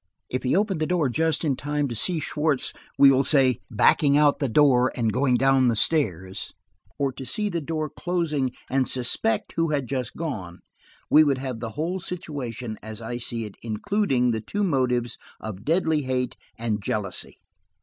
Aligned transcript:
If 0.29 0.41
he 0.41 0.55
opened 0.57 0.81
the 0.81 0.87
door 0.87 1.09
just 1.09 1.45
in 1.45 1.55
time 1.55 1.87
to 1.87 1.93
see 1.93 2.19
Schwartz, 2.19 2.73
we 2.97 3.11
will 3.11 3.23
say, 3.23 3.59
backing 3.69 4.17
out 4.17 4.39
the 4.39 4.49
door 4.49 4.91
and 4.95 5.13
going 5.13 5.37
down 5.37 5.67
the 5.67 5.75
stairs, 5.75 6.51
or 6.97 7.11
to 7.11 7.23
see 7.23 7.49
the 7.49 7.61
door 7.61 7.87
closing 7.87 8.49
and 8.67 8.87
suspect 8.87 9.53
who 9.57 9.67
had 9.69 9.85
just 9.85 10.17
gone, 10.17 10.61
we 11.11 11.23
would 11.23 11.37
have 11.37 11.59
the 11.59 11.69
whole 11.77 11.99
situation, 11.99 12.79
as 12.81 12.99
I 12.99 13.17
see 13.19 13.45
it, 13.45 13.53
including 13.61 14.31
the 14.31 14.41
two 14.41 14.63
motives 14.63 15.19
of 15.39 15.63
deadly 15.63 16.01
hate 16.01 16.35
and 16.57 16.81
jealousy." 16.81 17.37